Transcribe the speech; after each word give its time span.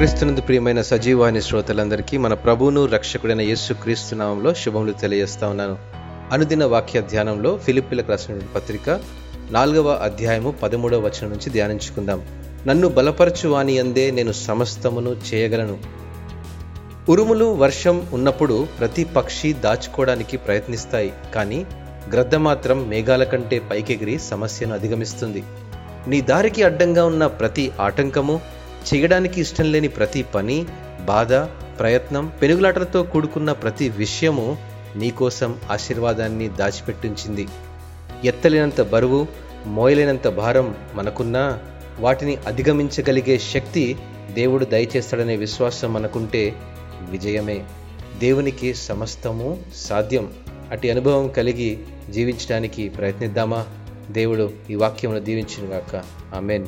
క్రీస్తునందు 0.00 0.40
ప్రియమైన 0.40 0.82
సజీవాని 0.82 1.42
శ్రోతలందరికీ 1.42 2.16
మన 2.16 2.34
ప్రభువును 2.34 2.86
రక్షకుడైన 2.86 3.40
యేసు 3.40 3.72
క్రీస్తునామంలో 3.72 4.54
శుభములు 4.54 4.92
తెలియజేస్తా 4.92 5.48
ఉన్నాను. 5.48 5.78
అనుదిన 6.32 6.64
వాక్య 6.64 7.00
ధ్యానంలో 7.00 7.58
ఫిలిపిలకు 7.58 8.10
రాసిన 8.10 8.38
పత్రిక 8.54 9.00
నాలుగవ 9.50 9.90
అధ్యాయము 9.90 10.50
పదమూడవ 10.50 10.98
వచనం 10.98 11.30
నుంచి 11.30 11.50
ధ్యానించుకుందాం. 11.50 12.22
నన్ను 12.66 12.88
బలపరచువాని 12.88 13.78
అందే 13.78 14.10
నేను 14.10 14.32
సమస్తమును 14.32 15.16
చేయగలను. 15.34 15.78
ఉరుములు 17.08 17.44
వర్షం 17.44 18.06
ఉన్నప్పుడు 18.12 18.66
ప్రతి 18.80 19.04
పక్షి 19.04 19.52
దాచుకోవడానికి 19.52 20.36
ప్రయత్నిస్తాయి 20.36 21.12
కానీ 21.34 21.66
గ్రద్ద 22.12 22.34
మాత్రం 22.34 22.88
మేఘాల 22.88 23.24
కంటే 23.24 23.58
పైకెగిరి 23.58 24.18
సమస్యను 24.18 24.74
అధిగమిస్తుంది. 24.74 25.42
నీ 26.08 26.20
దారికి 26.20 26.62
అడ్డంగా 26.62 27.04
ఉన్న 27.04 27.26
ప్రతి 27.26 27.70
ఆటంకము 27.80 28.59
చేయడానికి 28.94 29.40
ఇష్టం 29.40 29.72
లేని 29.72 29.88
ప్రతి 29.88 30.22
పని 30.22 30.66
బాధ 31.04 31.34
ప్రయత్నం 31.78 32.32
పెనుగులాటలతో 32.42 33.02
కూడుకున్న 33.02 33.52
ప్రతి 33.52 33.88
విషయము 33.88 34.58
నీకోసం 34.96 35.60
ఆశీర్వాదాన్ని 35.70 36.48
దాచిపెట్టించింది. 36.48 37.48
ఎత్తలేనంత 38.24 38.80
బరువు 38.80 39.26
మోయలేనంత 39.66 40.28
భారం 40.28 40.74
మనకున్నా 40.94 41.58
వాటిని 42.00 42.36
అధిగమించగలిగే 42.36 43.38
శక్తి 43.38 43.96
దేవుడు 44.32 44.64
దయచేస్తాడనే 44.64 45.36
విశ్వాసం 45.36 45.92
మనకుంటే 45.92 46.54
విజయమే. 47.10 47.64
దేవునికి 48.18 48.74
సమస్తము 48.74 49.62
సాధ్యం. 49.74 50.32
అటు 50.70 50.86
అనుభవం 50.86 51.28
కలిగి 51.28 51.78
జీవించడానికి 52.10 52.88
ప్రయత్నిద్దామా? 52.88 53.66
దేవుడు 54.10 54.52
ఈ 54.70 54.74
వాక్యమును 54.74 55.18
దీవించినగాక. 55.18 56.02
ఆమెన్. 56.34 56.66